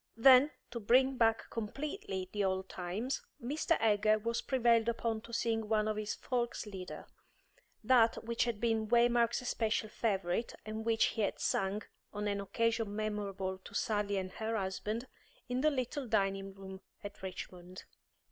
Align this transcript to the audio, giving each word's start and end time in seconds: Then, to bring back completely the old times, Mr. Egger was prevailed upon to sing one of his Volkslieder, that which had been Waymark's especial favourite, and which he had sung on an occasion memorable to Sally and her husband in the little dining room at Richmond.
Then, 0.17 0.49
to 0.71 0.79
bring 0.79 1.15
back 1.15 1.47
completely 1.51 2.27
the 2.31 2.43
old 2.43 2.67
times, 2.67 3.21
Mr. 3.39 3.77
Egger 3.79 4.17
was 4.17 4.41
prevailed 4.41 4.89
upon 4.89 5.21
to 5.21 5.31
sing 5.31 5.69
one 5.69 5.87
of 5.87 5.95
his 5.95 6.15
Volkslieder, 6.15 7.05
that 7.83 8.23
which 8.23 8.45
had 8.45 8.59
been 8.59 8.87
Waymark's 8.87 9.41
especial 9.43 9.89
favourite, 9.89 10.55
and 10.65 10.85
which 10.85 11.03
he 11.13 11.21
had 11.21 11.37
sung 11.39 11.83
on 12.11 12.27
an 12.27 12.41
occasion 12.41 12.95
memorable 12.95 13.59
to 13.59 13.75
Sally 13.75 14.17
and 14.17 14.31
her 14.31 14.57
husband 14.57 15.05
in 15.47 15.61
the 15.61 15.69
little 15.69 16.07
dining 16.07 16.55
room 16.55 16.81
at 17.03 17.21
Richmond. 17.21 17.83